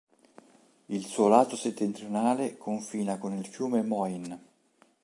Il 0.89 1.05
suo 1.05 1.27
lato 1.27 1.55
settentrionale 1.55 2.57
confina 2.57 3.19
con 3.19 3.33
il 3.37 3.45
fiume 3.45 3.83
Moyne. 3.83 4.39